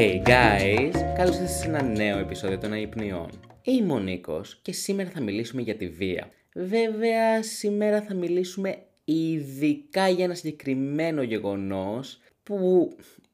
Hey 0.00 0.22
guys, 0.26 0.92
καλώς 1.16 1.34
ήρθατε 1.34 1.46
σε 1.46 1.66
ένα 1.66 1.82
νέο 1.82 2.18
επεισόδιο 2.18 2.58
των 2.58 2.72
Αϊπνιών. 2.72 3.30
Είμαι 3.62 3.92
ο 3.92 3.98
Νίκος 3.98 4.58
και 4.62 4.72
σήμερα 4.72 5.10
θα 5.10 5.20
μιλήσουμε 5.20 5.62
για 5.62 5.76
τη 5.76 5.88
βία. 5.88 6.30
Βέβαια, 6.54 7.42
σήμερα 7.42 8.02
θα 8.02 8.14
μιλήσουμε 8.14 8.78
ειδικά 9.04 10.08
για 10.08 10.24
ένα 10.24 10.34
συγκεκριμένο 10.34 11.22
γεγονός 11.22 12.20
που 12.42 12.90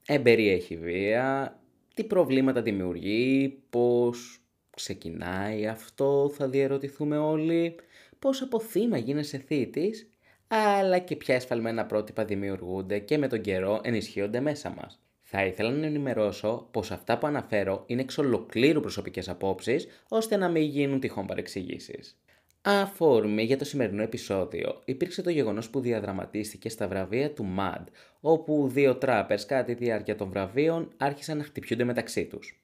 εμπεριέχει 0.06 0.76
βία, 0.76 1.58
τι 1.94 2.04
προβλήματα 2.04 2.62
δημιουργεί, 2.62 3.58
πώς 3.70 4.40
ξεκινάει 4.76 5.66
αυτό 5.66 6.30
θα 6.34 6.48
διαρωτηθούμε 6.48 7.16
όλοι, 7.16 7.74
πώς 8.18 8.42
από 8.42 8.60
θύμα 8.60 8.98
γίνεσαι 8.98 9.38
θήτης, 9.38 10.10
αλλά 10.48 10.98
και 10.98 11.16
ποια 11.16 11.34
εσφαλμένα 11.34 11.86
πρότυπα 11.86 12.24
δημιουργούνται 12.24 12.98
και 12.98 13.18
με 13.18 13.28
τον 13.28 13.40
καιρό 13.40 13.80
ενισχύονται 13.82 14.40
μέσα 14.40 14.70
μας. 14.70 15.03
Θα 15.36 15.44
ήθελα 15.44 15.70
να 15.70 15.86
ενημερώσω 15.86 16.68
πως 16.70 16.90
αυτά 16.90 17.18
που 17.18 17.26
αναφέρω 17.26 17.82
είναι 17.86 18.00
εξ 18.00 18.18
ολοκλήρου 18.18 18.80
προσωπικές 18.80 19.28
απόψεις, 19.28 19.86
ώστε 20.08 20.36
να 20.36 20.48
μην 20.48 20.62
γίνουν 20.62 21.00
τυχόν 21.00 21.26
παρεξηγήσεις. 21.26 22.18
Αφορμή 22.62 23.42
για 23.42 23.58
το 23.58 23.64
σημερινό 23.64 24.02
επεισόδιο 24.02 24.82
υπήρξε 24.84 25.22
το 25.22 25.30
γεγονός 25.30 25.70
που 25.70 25.80
διαδραματίστηκε 25.80 26.68
στα 26.68 26.88
βραβεία 26.88 27.30
του 27.30 27.54
MAD, 27.58 27.84
όπου 28.20 28.68
δύο 28.68 28.96
τράπερς 28.96 29.46
κατά 29.46 29.64
τη 29.64 29.74
διάρκεια 29.74 30.16
των 30.16 30.28
βραβείων 30.28 30.92
άρχισαν 30.96 31.36
να 31.36 31.44
χτυπιούνται 31.44 31.84
μεταξύ 31.84 32.24
τους. 32.24 32.62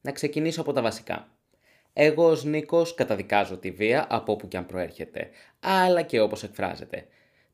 Να 0.00 0.12
ξεκινήσω 0.12 0.60
από 0.60 0.72
τα 0.72 0.82
βασικά. 0.82 1.28
Εγώ 1.92 2.24
ως 2.24 2.44
Νίκος 2.44 2.94
καταδικάζω 2.94 3.56
τη 3.56 3.70
βία 3.70 4.06
από 4.10 4.32
όπου 4.32 4.48
και 4.48 4.56
αν 4.56 4.66
προέρχεται, 4.66 5.30
αλλά 5.60 6.02
και 6.02 6.20
όπως 6.20 6.42
εκφράζεται. 6.42 7.06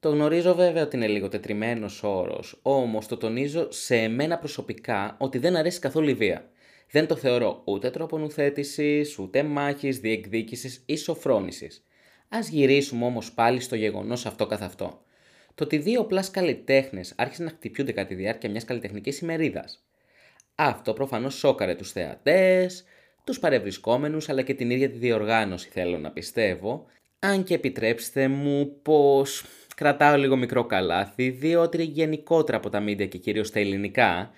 Το 0.07 0.13
γνωρίζω 0.13 0.55
βέβαια 0.55 0.83
ότι 0.83 0.97
είναι 0.97 1.07
λίγο 1.07 1.29
τετριμένος 1.29 2.03
όρος, 2.03 2.59
όμως 2.63 3.07
το 3.07 3.17
τονίζω 3.17 3.69
σε 3.71 3.97
εμένα 3.97 4.39
προσωπικά 4.39 5.17
ότι 5.19 5.39
δεν 5.39 5.57
αρέσει 5.57 5.79
καθόλου 5.81 6.09
η 6.09 6.15
βία. 6.15 6.49
Δεν 6.91 7.07
το 7.07 7.17
θεωρώ 7.17 7.63
ούτε 7.65 7.91
τρόπο 7.91 8.19
νουθέτηση, 8.19 9.05
ούτε 9.19 9.43
μάχης, 9.43 9.99
διεκδίκησης 9.99 10.83
ή 10.87 10.97
σοφρόνησης. 10.97 11.85
Α 12.29 12.39
γυρίσουμε 12.51 13.05
όμως 13.05 13.33
πάλι 13.33 13.61
στο 13.61 13.77
γεγονός 13.77 14.27
αυτό 14.27 14.47
καθ' 14.47 14.63
αυτό. 14.63 15.03
Το 15.55 15.65
ότι 15.65 15.79
δύο 15.79 16.05
πλάς 16.05 16.31
καλλιτέχνες 16.31 17.13
άρχισαν 17.17 17.45
να 17.45 17.51
χτυπιούνται 17.51 17.93
κατά 17.93 18.09
τη 18.09 18.15
διάρκεια 18.15 18.51
μιας 18.51 18.65
καλλιτεχνικής 18.65 19.19
ημερίδας. 19.19 19.85
Αυτό 20.55 20.93
προφανώς 20.93 21.35
σώκαρε 21.35 21.75
τους 21.75 21.93
θεατές, 21.93 22.85
τους 23.25 23.39
παρευρισκόμενους 23.39 24.29
αλλά 24.29 24.43
και 24.43 24.55
την 24.55 24.71
ίδια 24.71 24.91
τη 24.91 24.99
διοργάνωση 24.99 25.69
θέλω 25.73 25.99
να 25.99 26.11
πιστεύω, 26.11 26.87
αν 27.19 27.45
και 27.45 27.55
επιτρέψτε 27.55 28.29
μου 28.29 28.81
πως 28.83 29.45
κρατάω 29.77 30.17
λίγο 30.17 30.37
μικρό 30.37 30.65
καλάθι, 30.65 31.31
διότι 31.31 31.83
γενικότερα 31.83 32.57
από 32.57 32.71
τα 32.71 32.81
μίντια 32.81 33.07
και 33.07 33.19
κυρίως 33.19 33.51
τα 33.51 33.61
ελληνικά, 33.61 34.31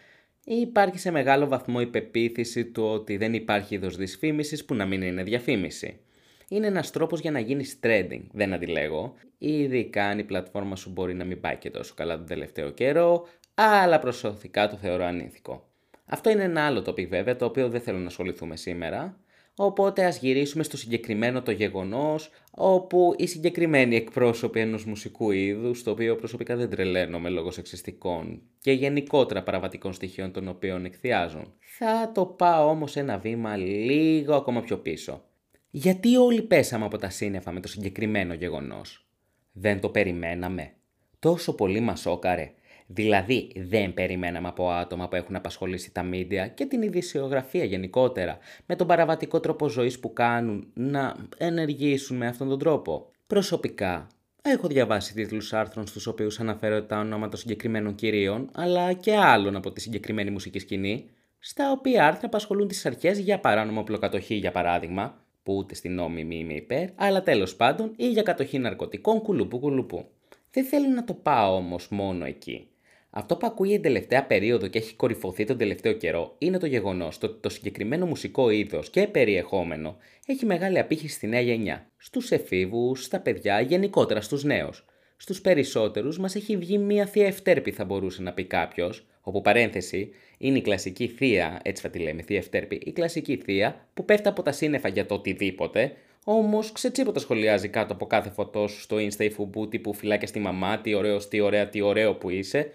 υπάρχει 0.45 0.99
σε 0.99 1.11
μεγάλο 1.11 1.47
βαθμό 1.47 1.77
η 1.81 1.87
πεποίθηση 1.87 2.65
του 2.65 2.85
ότι 2.85 3.17
δεν 3.17 3.35
υπάρχει 3.35 3.75
είδος 3.75 3.97
δυσφήμισης 3.97 4.65
που 4.65 4.75
να 4.75 4.87
μην 4.87 5.03
είναι 5.03 5.23
διαφήμιση. 5.23 6.01
Είναι 6.49 6.67
ένας 6.67 6.91
τρόπος 6.91 7.21
για 7.21 7.31
να 7.31 7.39
γίνεις 7.39 7.79
trending, 7.83 8.23
δεν 8.33 8.53
αντιλέγω, 8.53 9.15
ειδικά 9.39 10.05
αν 10.05 10.19
η 10.19 10.25
πλατφόρμα 10.25 10.77
σου 10.77 10.91
μπορεί 10.91 11.15
να 11.15 11.25
μην 11.25 11.41
πάει 11.41 11.57
και 11.57 11.71
τόσο 11.71 11.95
καλά 11.97 12.17
τον 12.17 12.27
τελευταίο 12.27 12.71
καιρό, 12.71 13.27
αλλά 13.55 13.99
προσωπικά 13.99 14.69
το 14.69 14.77
θεωρώ 14.77 15.05
ανήθικο. 15.05 15.69
Αυτό 16.05 16.31
είναι 16.31 16.43
ένα 16.43 16.67
άλλο 16.67 16.83
topic 16.87 17.09
βέβαια, 17.09 17.37
το 17.37 17.45
οποίο 17.45 17.69
δεν 17.69 17.81
θέλω 17.81 17.99
να 17.99 18.07
ασχοληθούμε 18.07 18.57
σήμερα, 18.57 19.21
Οπότε 19.61 20.05
ας 20.05 20.19
γυρίσουμε 20.19 20.63
στο 20.63 20.77
συγκεκριμένο 20.77 21.43
το 21.43 21.51
γεγονός, 21.51 22.31
όπου 22.51 23.15
οι 23.17 23.27
συγκεκριμένοι 23.27 23.97
εκπρόσωποι 23.97 24.61
ενός 24.61 24.85
μουσικού 24.85 25.31
είδους, 25.31 25.83
το 25.83 25.91
οποίο 25.91 26.17
προσωπικά 26.17 26.57
δεν 26.57 26.71
τρελαίνομαι 26.71 27.29
λόγω 27.29 27.51
σεξιστικών 27.51 28.43
και 28.61 28.73
γενικότερα 28.73 29.43
παραβατικών 29.43 29.93
στοιχείων 29.93 30.33
των 30.33 30.49
οποίων 30.49 30.85
εκθιάζουν. 30.85 31.53
Θα 31.79 32.13
το 32.15 32.27
πάω 32.27 32.69
όμως 32.69 32.97
ένα 32.97 33.19
βήμα 33.19 33.57
λίγο 33.57 34.35
ακόμα 34.35 34.61
πιο 34.61 34.79
πίσω. 34.79 35.25
Γιατί 35.71 36.17
όλοι 36.17 36.43
πέσαμε 36.43 36.85
από 36.85 36.99
τα 36.99 37.11
σύννεφα 37.11 37.53
με 37.53 37.61
το 37.61 37.69
συγκεκριμένο 37.69 38.35
γεγονός; 38.35 39.09
Δεν 39.53 39.81
το 39.81 39.89
περιμέναμε. 39.89 40.73
Τόσο 41.19 41.55
πολύ 41.55 41.81
μας 41.81 42.07
όκαρε. 42.07 42.53
Δηλαδή, 42.91 43.53
δεν 43.57 43.95
περιμέναμε 43.95 44.49
από 44.49 44.71
άτομα 44.71 45.09
που 45.09 45.17
έχουν 45.17 45.37
απασχολήσει 45.37 45.93
τα 45.93 46.03
μίντια 46.03 46.49
και 46.49 46.65
την 46.67 46.83
ειδησιογραφία 46.83 47.65
γενικότερα 47.65 48.39
με 48.67 48.77
τον 48.77 48.87
παραβατικό 48.87 49.41
τρόπο 49.41 49.69
ζωής 49.69 49.99
που 50.01 50.13
κάνουν 50.13 50.71
να 50.75 51.17
ενεργήσουν 51.37 52.17
με 52.17 52.27
αυτόν 52.27 52.49
τον 52.49 52.59
τρόπο. 52.59 53.11
Προσωπικά, 53.27 54.07
έχω 54.43 54.69
διαβάσει 54.69 55.15
τίτλους 55.15 55.53
άρθρων 55.53 55.87
στους 55.87 56.07
οποίους 56.07 56.41
αναφέρω 56.41 56.83
τα 56.83 56.99
ονόματα 56.99 57.37
συγκεκριμένων 57.37 57.95
κυρίων, 57.95 58.51
αλλά 58.53 58.93
και 58.93 59.17
άλλων 59.17 59.57
από 59.57 59.73
τη 59.73 59.81
συγκεκριμένη 59.81 60.31
μουσική 60.31 60.59
σκηνή, 60.59 61.11
στα 61.39 61.71
οποία 61.71 62.07
άρθρα 62.07 62.27
απασχολούν 62.27 62.69
τις 62.69 62.87
αρχές 62.87 63.19
για 63.19 63.41
παράνομο 63.41 63.83
πλοκατοχή 63.83 64.35
για 64.35 64.51
παράδειγμα, 64.51 65.15
που 65.43 65.57
ούτε 65.57 65.75
στην 65.75 65.95
νόμιμη 65.95 66.39
είμαι 66.39 66.55
υπέρ, 66.55 66.89
αλλά 66.95 67.23
τέλος 67.23 67.57
πάντων 67.57 67.93
ή 67.97 68.11
για 68.11 68.23
κατοχή 68.23 68.59
ναρκωτικών 68.59 69.21
κουλουπού 69.21 69.59
κουλουπού. 69.59 70.07
Δεν 70.51 70.65
θέλω 70.65 70.89
να 70.89 71.05
το 71.05 71.15
πάω 71.15 71.55
όμως 71.55 71.89
μόνο 71.89 72.25
εκεί. 72.25 72.69
Αυτό 73.11 73.37
που 73.37 73.47
ακούει 73.47 73.69
την 73.69 73.83
τελευταία 73.83 74.25
περίοδο 74.25 74.67
και 74.67 74.79
έχει 74.79 74.95
κορυφωθεί 74.95 75.45
τον 75.45 75.59
τελευταίο 75.59 75.93
καιρό 75.93 76.35
είναι 76.39 76.59
το 76.59 76.67
γεγονός 76.67 77.19
ότι 77.23 77.41
το 77.41 77.49
συγκεκριμένο 77.49 78.07
μουσικό 78.07 78.51
είδος 78.51 78.91
και 78.91 79.07
περιεχόμενο 79.07 79.97
έχει 80.27 80.47
μεγάλη 80.47 80.79
απήχηση 80.79 81.15
στη 81.15 81.27
νέα 81.27 81.41
γενιά. 81.41 81.91
Στους 81.97 82.31
εφήβους, 82.31 83.05
στα 83.05 83.21
παιδιά, 83.21 83.61
γενικότερα 83.61 84.21
στους 84.21 84.45
νέους. 84.45 84.85
Στους 85.17 85.41
περισσότερους 85.41 86.19
μας 86.19 86.35
έχει 86.35 86.57
βγει 86.57 86.79
μία 86.79 87.07
θεία 87.07 87.27
ευτέρπη, 87.27 87.71
θα 87.71 87.85
μπορούσε 87.85 88.23
να 88.23 88.33
πει 88.33 88.45
κάποιος, 88.45 89.07
όπου 89.21 89.41
παρένθεση 89.41 90.11
είναι 90.39 90.59
η 90.59 90.61
κλασική 90.61 91.07
θεία, 91.07 91.61
έτσι 91.63 91.83
θα 91.83 91.91
τη 91.91 91.99
λέμε, 91.99 92.23
θεία 92.23 92.39
ευτέρπη, 92.39 92.81
η 92.85 92.93
κλασική 92.93 93.37
θεία 93.37 93.89
που 93.95 94.05
πέφτει 94.05 94.29
από 94.29 94.43
τα 94.43 94.53
σύννεφα 94.53 94.89
για 94.89 95.07
το 95.07 95.15
οτιδήποτε, 95.15 95.93
Όμως 96.31 96.73
ξετσίποτα 96.73 97.21
σχολιάζει 97.21 97.69
κάτω 97.69 97.93
από 97.93 98.07
κάθε 98.07 98.31
φωτό 98.31 98.67
σου 98.67 98.81
στο 98.81 98.97
Insta 98.97 99.21
ή 99.21 99.31
φουμπού 99.31 99.69
τύπου 99.69 99.95
φυλάκια 99.95 100.27
στη 100.27 100.39
μαμά, 100.39 100.81
τι 100.81 100.95
ωραίος, 100.95 101.29
τι 101.29 101.41
ωραία, 101.41 101.69
τι 101.69 101.81
ωραίο 101.81 102.15
που 102.15 102.31
είσαι, 102.31 102.73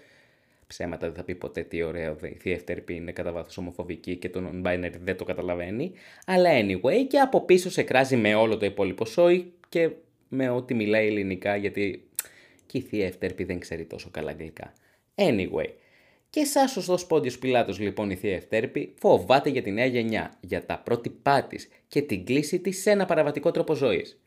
ψέματα 0.74 1.06
δεν 1.06 1.16
θα 1.16 1.24
πει 1.24 1.34
ποτέ 1.34 1.62
τι 1.62 1.82
ωραίο 1.82 2.16
η 2.22 2.36
θεία 2.40 2.54
ευτέρπη 2.54 2.94
είναι 2.94 3.12
κατά 3.12 3.32
βάθος 3.32 3.58
ομοφοβική 3.58 4.16
και 4.16 4.28
το 4.28 4.42
non-binary 4.46 4.92
δεν 5.00 5.16
το 5.16 5.24
καταλαβαίνει. 5.24 5.92
Αλλά 6.26 6.50
anyway 6.60 7.06
και 7.08 7.18
από 7.18 7.44
πίσω 7.44 7.70
σε 7.70 7.82
κράζει 7.82 8.16
με 8.16 8.34
όλο 8.34 8.56
το 8.56 8.66
υπόλοιπο 8.66 9.04
σόι 9.04 9.52
και 9.68 9.90
με 10.28 10.48
ό,τι 10.48 10.74
μιλάει 10.74 11.06
ελληνικά 11.06 11.56
γιατί 11.56 12.08
και 12.66 12.78
η 12.78 12.80
θεία 12.80 13.06
ευτέρπη 13.06 13.44
δεν 13.44 13.58
ξέρει 13.58 13.84
τόσο 13.84 14.08
καλά 14.10 14.30
αγγλικά. 14.30 14.72
Anyway, 15.14 15.68
και 16.30 16.44
σαν 16.44 16.68
σωστό 16.68 16.98
πόντιος 17.08 17.38
πιλάτος 17.38 17.78
λοιπόν 17.78 18.10
η 18.10 18.16
θεία 18.16 18.34
ευτέρπη 18.34 18.94
φοβάται 18.98 19.50
για 19.50 19.62
τη 19.62 19.70
νέα 19.70 19.86
γενιά, 19.86 20.38
για 20.40 20.66
τα 20.66 20.78
πρότυπά 20.78 21.44
της 21.44 21.68
και 21.88 22.02
την 22.02 22.24
κλίση 22.24 22.60
της 22.60 22.80
σε 22.80 22.90
ένα 22.90 23.04
παραβατικό 23.04 23.50
τρόπο 23.50 23.74
ζωής. 23.74 24.23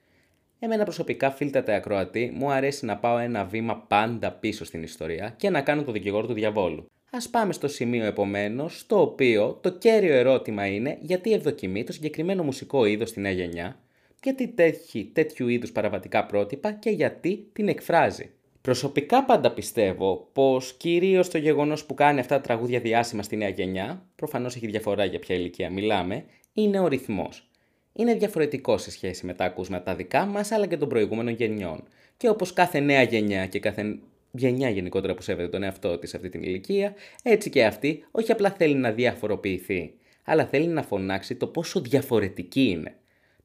Εμένα 0.60 0.84
προσωπικά, 0.84 1.32
φίλτατε 1.32 1.74
ακροατή, 1.74 2.32
μου 2.36 2.52
αρέσει 2.52 2.86
να 2.86 2.98
πάω 2.98 3.18
ένα 3.18 3.46
βήμα 3.46 3.78
πάντα 3.88 4.32
πίσω 4.32 4.66
στην 4.66 4.84
ιστορία 4.84 5.34
και 5.38 5.50
να 5.50 5.62
κάνω 5.62 5.84
το 5.84 5.92
δικηγόρο 5.92 6.28
του 6.28 6.34
διαβόλου. 6.34 6.86
Α 7.10 7.30
πάμε 7.30 7.54
στο 7.54 7.68
σημείο 7.68 8.06
επομένω, 8.06 8.68
στο 8.68 9.02
οποίο 9.02 9.60
το 9.62 9.70
κέριο 9.70 10.14
ερώτημα 10.14 10.66
είναι 10.66 10.98
γιατί 11.02 11.34
ευδοκιμεί 11.34 11.84
το 11.84 11.92
συγκεκριμένο 11.92 12.44
μουσικό 12.44 12.86
είδος 12.86 13.10
στη 13.10 13.20
νέα 13.20 13.32
γενιά, 13.32 13.80
γιατί 14.24 14.48
τέτοιου, 14.48 15.10
τέτοιου 15.14 15.48
είδους 15.48 15.72
παραβατικά 15.72 16.26
πρότυπα 16.26 16.72
και 16.72 16.90
γιατί 16.90 17.50
την 17.54 17.68
εκφράζει. 17.68 18.30
Προσωπικά 18.62 19.26
πάντα 19.26 19.52
πιστεύω 19.52 20.30
πως 20.34 20.74
κυρίως 20.74 21.30
το 21.30 21.38
γεγονός 21.38 21.86
που 21.86 21.94
κάνει 21.94 22.20
αυτά 22.20 22.36
τα 22.36 22.42
τραγούδια 22.42 22.80
διάσημα 22.80 23.24
στη 23.24 23.36
νέα 23.36 23.50
γενιά, 23.50 24.06
προφανώς 24.16 24.56
έχει 24.56 24.68
διαφορά 24.68 25.06
για 25.06 25.20
ποια 25.20 25.36
ηλικία 25.36 25.70
μιλάμε, 25.70 26.26
είναι 26.54 26.80
ο 26.80 26.88
ρυθμός 26.88 27.50
είναι 27.98 28.14
διαφορετικό 28.14 28.78
σε 28.78 28.92
σχέση 28.92 29.26
με 29.26 29.34
τα 29.34 29.46
ακούσματα 29.46 29.96
δικά 29.96 30.26
μας 30.26 30.52
αλλά 30.52 30.66
και 30.66 30.78
των 30.78 30.90
προηγούμενων 30.90 31.34
γενιών. 31.34 31.84
Και 32.18 32.30
όπως 32.30 32.54
κάθε 32.54 32.80
νέα 32.80 33.02
γενιά 33.02 33.46
και 33.46 33.60
κάθε 33.60 34.00
γενιά 34.32 34.70
γενικότερα 34.70 35.14
που 35.14 35.22
σέβεται 35.22 35.50
τον 35.50 35.64
εαυτό 35.64 35.98
της 35.98 36.10
σε 36.10 36.16
αυτή 36.18 36.30
την 36.30 36.44
ηλικία, 36.44 36.94
έτσι 37.24 37.50
και 37.50 37.66
αυτή 37.66 38.04
όχι 38.12 38.32
απλά 38.32 38.52
θέλει 38.52 38.76
να 38.76 38.92
διαφοροποιηθεί, 38.92 39.94
αλλά 40.24 40.46
θέλει 40.46 40.68
να 40.68 40.82
φωνάξει 40.82 41.36
το 41.36 41.48
πόσο 41.48 41.80
διαφορετική 41.80 42.70
είναι. 42.70 42.96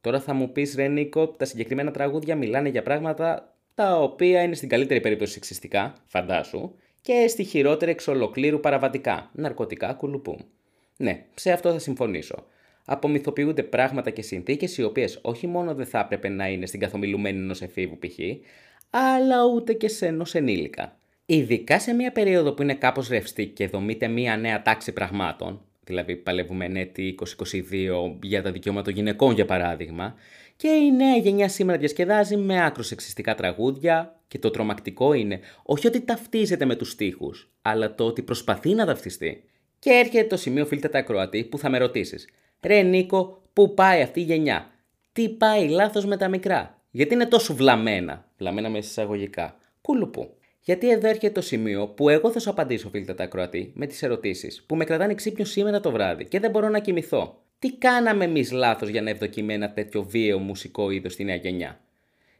Τώρα 0.00 0.20
θα 0.20 0.34
μου 0.34 0.52
πεις, 0.52 0.74
Ρε 0.74 0.88
Νίκο, 0.88 1.28
τα 1.28 1.44
συγκεκριμένα 1.44 1.90
τραγούδια 1.90 2.36
μιλάνε 2.36 2.68
για 2.68 2.82
πράγματα 2.82 3.54
τα 3.74 3.98
οποία 3.98 4.42
είναι 4.42 4.54
στην 4.54 4.68
καλύτερη 4.68 5.00
περίπτωση 5.00 5.32
σεξιστικά, 5.32 5.94
φαντάσου, 6.06 6.74
και 7.00 7.26
στη 7.28 7.44
χειρότερη 7.44 7.90
εξ 7.90 8.08
ολοκλήρου 8.08 8.60
παραβατικά, 8.60 9.30
ναρκωτικά 9.32 9.92
κουλουπού. 9.92 10.38
Ναι, 10.96 11.24
σε 11.34 11.52
αυτό 11.52 11.72
θα 11.72 11.78
συμφωνήσω 11.78 12.44
απομυθοποιούνται 12.84 13.62
πράγματα 13.62 14.10
και 14.10 14.22
συνθήκες 14.22 14.78
οι 14.78 14.82
οποίες 14.82 15.18
όχι 15.22 15.46
μόνο 15.46 15.74
δεν 15.74 15.86
θα 15.86 15.98
έπρεπε 15.98 16.28
να 16.28 16.48
είναι 16.48 16.66
στην 16.66 16.80
καθομιλουμένη 16.80 17.38
ενός 17.38 17.62
εφήβου 17.62 17.98
π.χ., 17.98 18.18
αλλά 18.90 19.36
ούτε 19.54 19.72
και 19.72 19.88
σε 19.88 20.06
ενός 20.06 20.34
ενήλικα. 20.34 20.96
Ειδικά 21.26 21.78
σε 21.78 21.92
μια 21.92 22.12
περίοδο 22.12 22.52
που 22.52 22.62
είναι 22.62 22.74
κάπως 22.74 23.08
ρευστή 23.08 23.46
και 23.46 23.68
δομείται 23.68 24.08
μια 24.08 24.36
νέα 24.36 24.62
τάξη 24.62 24.92
πραγμάτων, 24.92 25.60
δηλαδή 25.84 26.16
παλεύουμε 26.16 26.70
έτη 26.74 27.14
2022 27.48 28.16
για 28.22 28.42
τα 28.42 28.52
δικαιώματα 28.52 28.84
των 28.84 28.94
γυναικών 28.94 29.34
για 29.34 29.44
παράδειγμα, 29.44 30.14
και 30.56 30.68
η 30.68 30.92
νέα 30.92 31.16
γενιά 31.16 31.48
σήμερα 31.48 31.78
διασκεδάζει 31.78 32.36
με 32.36 32.64
άκρος 32.64 32.86
σεξιστικά 32.86 33.34
τραγούδια 33.34 34.20
και 34.28 34.38
το 34.38 34.50
τρομακτικό 34.50 35.12
είναι 35.12 35.40
όχι 35.62 35.86
ότι 35.86 36.00
ταυτίζεται 36.00 36.64
με 36.64 36.74
τους 36.76 36.90
στίχους, 36.90 37.50
αλλά 37.62 37.94
το 37.94 38.04
ότι 38.04 38.22
προσπαθεί 38.22 38.74
να 38.74 38.86
ταυτιστεί. 38.86 39.44
Και 39.78 39.90
έρχεται 39.90 40.26
το 40.26 40.36
σημείο 40.36 40.66
φίλτατα 40.66 40.98
ακροατή 40.98 41.44
που 41.44 41.58
θα 41.58 41.68
με 41.68 41.78
ρωτήσεις. 41.78 42.28
Ρε 42.62 42.82
Νίκο, 42.82 43.42
πού 43.52 43.74
πάει 43.74 44.02
αυτή 44.02 44.20
η 44.20 44.22
γενιά; 44.22 44.70
Τι 45.12 45.28
πάει 45.28 45.68
λάθος 45.68 46.04
με 46.06 46.16
τα 46.16 46.28
μικρά; 46.28 46.78
Γιατί 46.90 47.14
είναι 47.14 47.26
τόσο 47.26 47.54
βλαμμένα; 47.54 48.28
Βλαμμένα 48.38 48.68
με 48.68 48.78
εισαγωγικά. 48.78 49.56
Κουλουπού. 49.80 50.34
Γιατί 50.60 50.90
εδώ 50.90 51.08
έρχεται 51.08 51.32
το 51.32 51.40
σημείο 51.40 51.88
που 51.88 52.08
εγώ 52.08 52.30
θα 52.30 52.38
σου 52.38 52.50
απαντήσω, 52.50 52.88
φίλτατα 52.88 53.24
ακροατή, 53.24 53.72
με 53.74 53.86
τις 53.86 54.02
ερωτήσεις 54.02 54.62
που 54.62 54.76
με 54.76 54.84
κρατάνε 54.84 55.14
ξύπνιο 55.14 55.44
σήμερα 55.44 55.80
το 55.80 55.90
βράδυ 55.90 56.24
και 56.24 56.40
δεν 56.40 56.50
μπορώ 56.50 56.68
να 56.68 56.78
κοιμηθώ. 56.78 57.42
Τι 57.58 57.72
κάναμε 57.72 58.24
εμείς 58.24 58.52
λάθος 58.52 58.88
για 58.88 59.02
να 59.02 59.10
ευδοκιμεί 59.10 59.54
ένα 59.54 59.72
τέτοιο 59.72 60.02
βίαιο 60.02 60.38
μουσικό 60.38 60.90
είδος 60.90 61.12
στη 61.12 61.24
νέα 61.24 61.36
γενιά; 61.36 61.80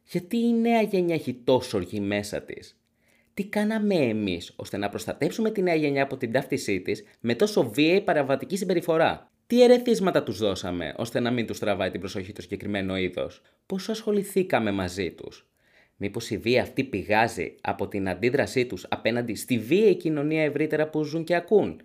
Γιατί 0.04 0.36
η 0.36 0.52
νέα 0.52 0.82
γενιά 0.82 1.14
έχει 1.14 1.34
τόσο 1.44 1.76
οργή 1.76 2.00
μέσα 2.00 2.42
της; 2.42 2.76
Τι 3.34 3.44
κάναμε 3.44 3.94
εμείς 3.94 4.52
ώστε 4.56 4.76
να 4.76 4.88
προστατέψουμε 4.88 5.50
τη 5.50 5.62
νέα 5.62 5.74
γενιά 5.74 6.02
από 6.02 6.16
την 6.16 6.32
ταύτισή 6.32 6.80
της 6.80 7.04
με 7.20 7.34
τόσο 7.34 7.70
βίαιη 7.70 8.00
παραβατική 8.00 8.56
συμπεριφορά; 8.56 9.31
Τι 9.52 9.62
ερεθίσματα 9.62 10.22
τους 10.22 10.38
δώσαμε 10.38 10.94
ώστε 10.96 11.20
να 11.20 11.30
μην 11.30 11.46
τους 11.46 11.58
τραβάει 11.58 11.90
την 11.90 12.00
προσοχή 12.00 12.32
το 12.32 12.42
συγκεκριμένο 12.42 12.96
είδος; 12.96 13.42
Πώς 13.66 13.88
ασχοληθήκαμε 13.88 14.70
μαζί 14.70 15.10
τους; 15.10 15.46
Μήπως 15.96 16.30
η 16.30 16.38
βία 16.38 16.62
αυτή 16.62 16.84
πηγάζει 16.84 17.54
από 17.60 17.88
την 17.88 18.08
αντίδρασή 18.08 18.66
τους 18.66 18.86
απέναντι 18.88 19.34
στη 19.34 19.58
βίαιη 19.58 19.94
κοινωνία 19.94 20.42
ευρύτερα 20.42 20.88
που 20.88 21.02
ζουν 21.02 21.24
και 21.24 21.34
ακούν; 21.34 21.80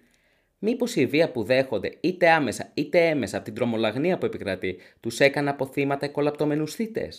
Μήπως 0.60 0.96
η 0.96 1.06
βία 1.06 1.32
που 1.32 1.44
δέχονται 1.44 1.98
είτε 2.02 2.30
άμεσα 2.30 2.72
είτε 2.74 3.08
έμεσα 3.08 3.36
από 3.36 3.46
την 3.46 3.54
τρομολαγνία 3.54 4.18
που 4.18 4.26
επικρατεί 4.26 4.78
τους 5.00 5.20
έκανε 5.20 5.50
από 5.50 5.66
θύματα 5.66 6.08
κολαπτωμένου 6.08 6.68
θήτε. 6.68 7.10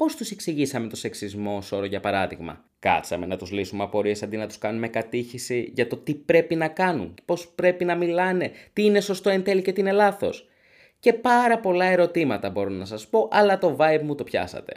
Πώς 0.00 0.16
τους 0.16 0.30
εξηγήσαμε 0.30 0.88
το 0.88 0.96
σεξισμό 0.96 1.56
ως 1.56 1.72
όρο 1.72 1.84
για 1.84 2.00
παράδειγμα; 2.00 2.64
Κάτσαμε 2.78 3.26
να 3.26 3.36
τους 3.36 3.50
λύσουμε 3.50 3.82
απορίες 3.82 4.22
αντί 4.22 4.36
να 4.36 4.46
τους 4.46 4.58
κάνουμε 4.58 4.88
κατήχηση 4.88 5.70
για 5.74 5.86
το 5.86 5.96
τι 5.96 6.14
πρέπει 6.14 6.54
να 6.54 6.68
κάνουν, 6.68 7.14
πώς 7.24 7.48
πρέπει 7.48 7.84
να 7.84 7.96
μιλάνε, 7.96 8.50
τι 8.72 8.84
είναι 8.84 9.00
σωστό 9.00 9.30
εν 9.30 9.42
τέλει 9.42 9.62
και 9.62 9.72
τι 9.72 9.80
είναι 9.80 9.92
λάθος. 9.92 10.48
Και 10.98 11.12
πάρα 11.12 11.58
πολλά 11.58 11.84
ερωτήματα 11.84 12.50
μπορώ 12.50 12.70
να 12.70 12.84
σας 12.84 13.08
πω, 13.08 13.28
αλλά 13.30 13.58
το 13.58 13.76
vibe 13.80 14.00
μου 14.02 14.14
το 14.14 14.24
πιάσατε. 14.24 14.72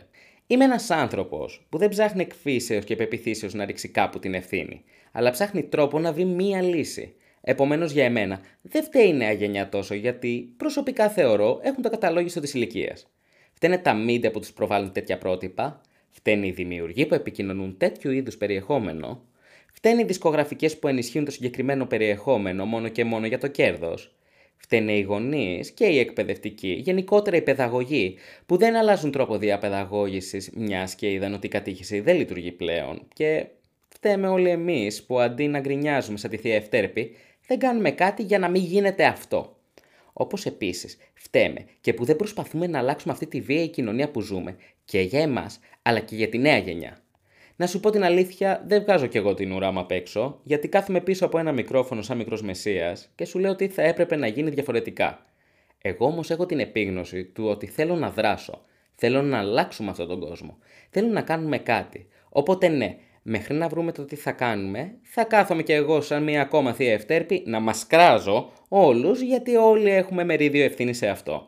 Είμαι 0.47 0.63
ένας 0.63 0.89
άνθρωπος 0.89 1.65
που 1.69 1.77
δεν 1.77 1.89
ψάχνει 1.89 2.21
εκφύσεως 2.21 2.85
και 2.85 2.95
πεπιθήσεω 2.95 3.49
να 3.53 3.65
ρίξει 3.65 3.89
κάπου 3.89 4.19
την 4.19 4.33
ευθύνη, 4.33 4.83
αλλά 5.11 5.31
ψάχνει 5.31 5.63
τρόπο 5.63 5.99
να 5.99 6.13
βρει 6.13 6.25
μία 6.25 6.61
λύση. 6.61 7.15
Επομένως 7.41 7.91
για 7.91 8.05
εμένα 8.05 8.39
δεν 8.61 8.83
φταίει 8.83 9.07
η 9.07 9.13
νέα 9.13 9.31
γενιά 9.31 9.69
τόσο 9.69 9.93
γιατί 9.93 10.53
προσωπικά 10.57 11.09
θεωρώ 11.09 11.59
έχουν 11.63 11.81
το 11.83 11.89
καταλόγιστο 11.89 12.39
της 12.39 12.53
ηλικίας. 12.53 13.07
Φταίνε 13.53 13.77
τα 13.77 14.05
media 14.07 14.31
που 14.33 14.39
τους 14.39 14.53
προβάλλουν 14.53 14.91
τέτοια 14.91 15.17
πρότυπα, 15.17 15.81
φταίνε 16.09 16.47
οι 16.47 16.51
δημιουργοί 16.51 17.05
που 17.05 17.13
επικοινωνούν 17.13 17.77
τέτοιου 17.77 18.11
είδους 18.11 18.37
περιεχόμενο, 18.37 19.21
φταίνε 19.73 20.01
οι 20.01 20.05
δισκογραφικές 20.05 20.77
που 20.79 20.87
ενισχύουν 20.87 21.25
το 21.25 21.31
συγκεκριμένο 21.31 21.85
περιεχόμενο 21.85 22.65
μόνο 22.65 22.87
και 22.87 23.03
μόνο 23.03 23.25
για 23.25 23.39
το 23.39 23.47
κέρδος, 23.47 24.15
φταίνε 24.55 24.93
οι 24.93 25.01
γονείς 25.01 25.71
και 25.71 25.85
οι 25.85 25.99
εκπαιδευτικοί, 25.99 26.71
γενικότερα 26.71 27.37
οι 27.37 27.41
παιδαγωγοί, 27.41 28.17
που 28.45 28.57
δεν 28.57 28.75
αλλάζουν 28.75 29.11
τρόπο 29.11 29.37
διαπαιδαγώγησης 29.37 30.49
μιας 30.55 30.95
και 30.95 31.11
είδαν 31.11 31.33
ότι 31.33 31.45
η 31.45 31.49
κατήχηση 31.49 31.99
δεν 31.99 32.17
λειτουργεί 32.17 32.51
πλέον. 32.51 33.07
Και 33.13 33.45
φταίμε 33.87 34.27
όλοι 34.27 34.49
εμείς 34.49 35.03
που 35.03 35.19
αντί 35.19 35.47
να 35.47 35.59
γκρινιάζουμε 35.59 36.17
σαν 36.17 36.29
τη 36.29 36.37
θεία 36.37 36.55
Ευτέρπη, 36.55 37.15
δεν 37.47 37.59
κάνουμε 37.59 37.91
κάτι 37.91 38.23
για 38.23 38.39
να 38.39 38.49
μην 38.49 38.63
γίνεται 38.63 39.05
αυτό. 39.05 39.57
Όπως 40.13 40.45
επίσης 40.45 40.97
φταίμε 41.13 41.65
και 41.81 41.93
που 41.93 42.05
δεν 42.05 42.15
προσπαθούμε 42.15 42.67
να 42.67 42.79
αλλάξουμε 42.79 43.13
αυτή 43.13 43.27
τη 43.27 43.41
βία 43.41 43.63
η 43.63 43.67
κοινωνία 43.67 44.09
που 44.09 44.21
ζούμε 44.21 44.55
και 44.85 45.01
για 45.01 45.21
εμάς 45.21 45.59
αλλά 45.81 45.99
και 45.99 46.15
για 46.15 46.29
τη 46.29 46.37
νέα 46.37 46.57
γενιά. 46.57 46.97
Να 47.55 47.67
σου 47.67 47.79
πω 47.79 47.89
την 47.89 48.03
αλήθεια, 48.03 48.63
δεν 48.67 48.81
βγάζω 48.81 49.07
κι 49.07 49.17
εγώ 49.17 49.33
την 49.33 49.51
ουρά 49.51 49.71
μου 49.71 49.79
απ' 49.79 49.91
έξω, 49.91 50.39
γιατί 50.43 50.67
κάθομαι 50.67 51.01
πίσω 51.01 51.25
από 51.25 51.37
ένα 51.37 51.51
μικρόφωνο 51.51 52.01
σαν 52.01 52.17
μικρός 52.17 52.41
μεσίας 52.41 53.11
και 53.15 53.25
σου 53.25 53.39
λέω 53.39 53.51
ότι 53.51 53.67
θα 53.67 53.81
έπρεπε 53.81 54.15
να 54.15 54.27
γίνει 54.27 54.49
διαφορετικά. 54.49 55.25
Εγώ 55.81 56.05
όμως 56.05 56.29
έχω 56.29 56.45
την 56.45 56.59
επίγνωση 56.59 57.25
του 57.25 57.45
ότι 57.45 57.67
θέλω 57.67 57.95
να 57.95 58.09
δράσω. 58.09 58.65
Θέλω 58.95 59.21
να 59.21 59.37
αλλάξουμε 59.37 59.89
αυτόν 59.89 60.07
τον 60.07 60.19
κόσμο. 60.19 60.57
Θέλω 60.89 61.07
να 61.07 61.21
κάνουμε 61.21 61.57
κάτι. 61.57 62.07
Οπότε 62.29 62.67
ναι, 62.67 62.97
μέχρι 63.23 63.53
να 63.53 63.67
βρούμε 63.67 63.91
το 63.91 64.05
τι 64.05 64.15
θα 64.15 64.31
κάνουμε, 64.31 64.95
θα 65.01 65.23
κάθομαι 65.23 65.63
κι 65.63 65.71
εγώ 65.71 66.01
σαν 66.01 66.23
μια 66.23 66.41
ακόμα 66.41 66.73
θεία 66.73 66.93
ευτέρπη 66.93 67.43
να 67.45 67.59
μας 67.59 67.87
κράζω 67.87 68.51
όλους 68.67 69.21
γιατί 69.21 69.55
όλοι 69.55 69.89
έχουμε 69.89 70.23
μερίδιο 70.23 70.63
ευθύνης 70.63 70.97
σε 70.97 71.07
αυτό. 71.07 71.47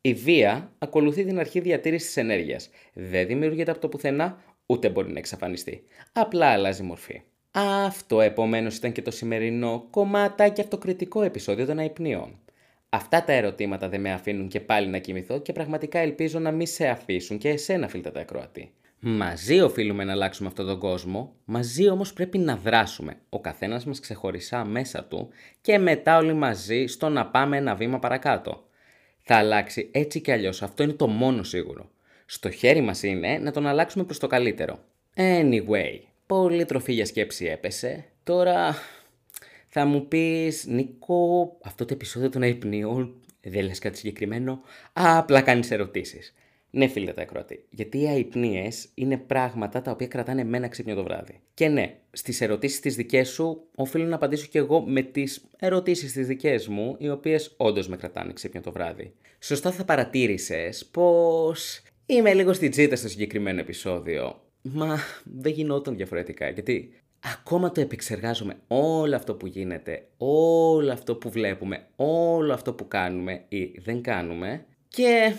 Η 0.00 0.14
βία 0.14 0.72
ακολουθεί 0.78 1.24
την 1.24 1.38
αρχή 1.38 1.60
διατήρησης 1.60 2.06
της 2.06 2.16
ενέργειας. 2.16 2.70
Δεν 2.92 3.26
δημιουργείται 3.26 3.70
από 3.70 3.80
το 3.80 3.88
πουθενά, 3.88 4.42
ούτε 4.66 4.88
μπορεί 4.88 5.12
να 5.12 5.18
εξαφανιστεί. 5.18 5.84
Απλά 6.12 6.46
αλλάζει 6.46 6.82
μορφή. 6.82 7.22
Αυτό 7.50 8.20
επομένως 8.20 8.76
ήταν 8.76 8.92
και 8.92 9.02
το 9.02 9.10
σημερινό 9.10 9.86
κομματάκι 9.90 10.60
αυτοκριτικό 10.60 11.22
επεισόδιο 11.22 11.66
των 11.66 11.78
αϊπνίων. 11.78 12.38
Αυτά 12.88 13.24
τα 13.24 13.32
ερωτήματα 13.32 13.88
δεν 13.88 14.00
με 14.00 14.12
αφήνουν 14.12 14.48
και 14.48 14.60
πάλι 14.60 14.86
να 14.86 14.98
κοιμηθώ 14.98 15.38
και 15.38 15.52
πραγματικά 15.52 15.98
ελπίζω 15.98 16.38
να 16.38 16.50
μην 16.50 16.66
σε 16.66 16.88
αφήσουν 16.88 17.38
και 17.38 17.48
εσένα 17.48 17.88
φίλτα 17.88 18.12
τα 18.12 18.20
ακροατή. 18.20 18.72
Μαζί 19.02 19.60
οφείλουμε 19.60 20.04
να 20.04 20.12
αλλάξουμε 20.12 20.48
αυτόν 20.48 20.66
τον 20.66 20.78
κόσμο, 20.78 21.34
μαζί 21.44 21.88
όμως 21.88 22.12
πρέπει 22.12 22.38
να 22.38 22.56
δράσουμε. 22.56 23.16
Ο 23.28 23.40
καθένας 23.40 23.84
μας 23.84 24.00
ξεχωριστά 24.00 24.64
μέσα 24.64 25.04
του 25.04 25.28
και 25.60 25.78
μετά 25.78 26.16
όλοι 26.16 26.32
μαζί 26.32 26.86
στο 26.86 27.08
να 27.08 27.26
πάμε 27.26 27.56
ένα 27.56 27.74
βήμα 27.74 27.98
παρακάτω. 27.98 28.64
Θα 29.22 29.36
αλλάξει 29.36 29.88
έτσι 29.92 30.20
κι 30.20 30.32
αλλιώς, 30.32 30.62
αυτό 30.62 30.82
είναι 30.82 30.92
το 30.92 31.06
μόνο 31.06 31.42
σίγουρο. 31.42 31.90
Στο 32.26 32.50
χέρι 32.50 32.80
μας 32.80 33.02
είναι 33.02 33.38
να 33.38 33.50
τον 33.50 33.66
αλλάξουμε 33.66 34.04
προς 34.04 34.18
το 34.18 34.26
καλύτερο. 34.26 34.78
Anyway, 35.16 35.98
πολύ 36.26 36.64
τροφή 36.64 36.92
για 36.92 37.06
σκέψη 37.06 37.44
έπεσε. 37.44 38.04
Τώρα 38.24 38.74
θα 39.68 39.84
μου 39.84 40.08
πεις, 40.08 40.66
Νίκο, 40.66 41.56
αυτό 41.64 41.84
το 41.84 41.94
επεισόδιο 41.94 42.28
των 42.28 42.42
αϊπνίων 42.42 43.14
δεν 43.42 43.64
λες 43.64 43.78
κάτι 43.78 43.98
συγκεκριμένο, 43.98 44.60
απλά 44.92 45.40
κάνεις 45.40 45.70
ερωτήσεις. 45.70 46.34
Ναι, 46.70 46.86
φίλε 46.86 47.12
τα 47.12 47.22
ακροατή. 47.22 47.64
Γιατί 47.70 48.00
οι 48.00 48.06
αϊπνίες 48.06 48.88
είναι 48.94 49.16
πράγματα 49.16 49.82
τα 49.82 49.90
οποία 49.90 50.06
κρατάνε 50.06 50.44
μένα 50.44 50.68
ξύπνιο 50.68 50.94
το 50.94 51.02
βράδυ. 51.02 51.40
Και 51.54 51.68
ναι, 51.68 51.96
στις 52.10 52.40
ερωτήσεις 52.40 52.80
τις 52.80 52.96
δικές 52.96 53.28
σου, 53.28 53.62
οφείλω 53.74 54.04
να 54.04 54.14
απαντήσω 54.14 54.46
κι 54.46 54.58
εγώ 54.58 54.80
με 54.80 55.02
τις 55.02 55.44
ερωτήσεις 55.58 56.12
τις 56.12 56.26
δικές 56.26 56.68
μου, 56.68 56.96
οι 56.98 57.10
οποίες 57.10 57.54
όντως 57.56 57.88
με 57.88 57.96
κρατάνε 57.96 58.32
ξύπνιο 58.32 58.62
το 58.62 58.72
βράδυ. 58.72 59.12
Σωστά 59.38 59.70
θα 59.70 59.84
παρατήρησες 59.84 60.86
πως 60.86 61.82
είμαι 62.06 62.34
λίγο 62.34 62.52
στην 62.52 62.70
τσίτα 62.70 62.96
στο 62.96 63.08
συγκεκριμένο 63.08 63.60
επεισόδιο. 63.60 64.40
Μα 64.62 64.98
δεν 65.24 65.52
γινόταν 65.52 65.96
διαφορετικά, 65.96 66.48
γιατί 66.48 66.92
ακόμα 67.34 67.72
το 67.72 67.80
επεξεργάζομαι 67.80 68.56
όλο 68.66 69.16
αυτό 69.16 69.34
που 69.34 69.46
γίνεται, 69.46 70.06
όλο 70.16 70.92
αυτό 70.92 71.16
που 71.16 71.30
βλέπουμε, 71.30 71.86
όλο 71.96 72.52
αυτό 72.52 72.72
που 72.72 72.88
κάνουμε 72.88 73.44
ή 73.48 73.64
δεν 73.64 74.02
κάνουμε 74.02 74.64
και 74.88 75.32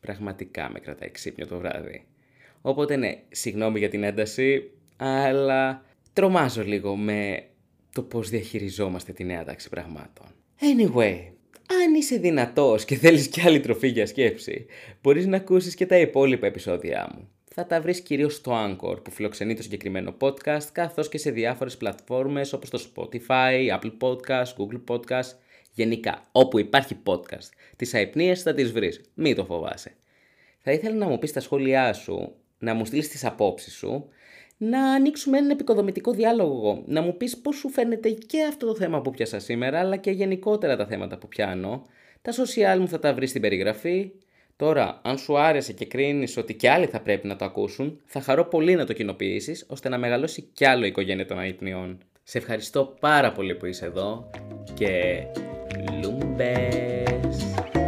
πραγματικά 0.00 0.70
με 0.70 0.80
κρατάει 0.80 1.10
ξύπνιο 1.10 1.46
το 1.46 1.58
βράδυ. 1.58 2.06
Οπότε 2.60 2.96
ναι, 2.96 3.22
συγγνώμη 3.28 3.78
για 3.78 3.88
την 3.88 4.02
ένταση, 4.02 4.70
αλλά 4.96 5.84
τρομάζω 6.12 6.62
λίγο 6.62 6.96
με 6.96 7.44
το 7.92 8.02
πώς 8.02 8.28
διαχειριζόμαστε 8.28 9.12
τη 9.12 9.24
νέα 9.24 9.44
τάξη 9.44 9.68
πραγμάτων. 9.68 10.26
Anyway, 10.60 11.18
αν 11.84 11.94
είσαι 11.94 12.16
δυνατός 12.16 12.84
και 12.84 12.96
θέλεις 12.96 13.28
κι 13.28 13.40
άλλη 13.40 13.60
τροφή 13.60 13.88
για 13.88 14.06
σκέψη, 14.06 14.66
μπορείς 15.02 15.26
να 15.26 15.36
ακούσεις 15.36 15.74
και 15.74 15.86
τα 15.86 15.98
υπόλοιπα 15.98 16.46
επεισόδια 16.46 17.10
μου. 17.14 17.28
Θα 17.44 17.66
τα 17.66 17.80
βρεις 17.80 18.00
κυρίως 18.00 18.34
στο 18.34 18.52
Anchor 18.52 19.04
που 19.04 19.10
φιλοξενεί 19.10 19.54
το 19.54 19.62
συγκεκριμένο 19.62 20.14
podcast, 20.20 20.66
καθώς 20.72 21.08
και 21.08 21.18
σε 21.18 21.30
διάφορες 21.30 21.76
πλατφόρμες 21.76 22.52
όπως 22.52 22.70
το 22.70 22.80
Spotify, 22.94 23.78
Apple 23.78 23.92
Podcast, 24.00 24.44
Google 24.56 24.80
Podcast, 24.86 25.32
γενικά 25.78 26.22
όπου 26.32 26.58
υπάρχει 26.58 26.96
podcast. 27.04 27.48
Τις 27.76 27.94
αϊπνίες 27.94 28.42
θα 28.42 28.54
τις 28.54 28.72
βρεις, 28.72 29.00
μην 29.14 29.34
το 29.34 29.44
φοβάσαι. 29.44 29.92
Θα 30.58 30.72
ήθελα 30.72 30.94
να 30.94 31.06
μου 31.06 31.18
πεις 31.18 31.32
τα 31.32 31.40
σχόλιά 31.40 31.92
σου, 31.92 32.32
να 32.58 32.74
μου 32.74 32.84
στείλεις 32.84 33.08
τις 33.08 33.24
απόψεις 33.24 33.74
σου, 33.74 34.08
να 34.56 34.92
ανοίξουμε 34.92 35.38
έναν 35.38 35.50
επικοδομητικό 35.50 36.12
διάλογο, 36.12 36.82
να 36.86 37.02
μου 37.02 37.16
πεις 37.16 37.38
πώς 37.38 37.56
σου 37.56 37.68
φαίνεται 37.68 38.10
και 38.10 38.42
αυτό 38.42 38.66
το 38.66 38.74
θέμα 38.74 39.00
που 39.00 39.10
πιάσα 39.10 39.38
σήμερα, 39.38 39.78
αλλά 39.78 39.96
και 39.96 40.10
γενικότερα 40.10 40.76
τα 40.76 40.86
θέματα 40.86 41.18
που 41.18 41.28
πιάνω. 41.28 41.86
Τα 42.22 42.32
social 42.32 42.78
μου 42.78 42.88
θα 42.88 42.98
τα 42.98 43.14
βρεις 43.14 43.30
στην 43.30 43.40
περιγραφή. 43.40 44.10
Τώρα, 44.56 45.00
αν 45.04 45.18
σου 45.18 45.38
άρεσε 45.38 45.72
και 45.72 45.86
κρίνεις 45.86 46.36
ότι 46.36 46.54
και 46.54 46.70
άλλοι 46.70 46.86
θα 46.86 47.00
πρέπει 47.00 47.26
να 47.26 47.36
το 47.36 47.44
ακούσουν, 47.44 48.00
θα 48.04 48.20
χαρώ 48.20 48.44
πολύ 48.44 48.74
να 48.74 48.86
το 48.86 48.92
κοινοποιήσεις 48.92 49.64
ώστε 49.68 49.88
να 49.88 49.98
μεγαλώσει 49.98 50.42
κι 50.52 50.64
άλλο 50.64 50.84
η 50.84 50.88
οικογένεια 50.88 51.26
των 51.26 51.38
αϊπνιών. 51.38 51.98
Σε 52.30 52.38
ευχαριστώ 52.38 52.94
πάρα 53.00 53.32
πολύ 53.32 53.54
που 53.54 53.66
είσαι 53.66 53.86
εδώ 53.86 54.30
και 54.74 55.22
Lumbes. 56.02 57.87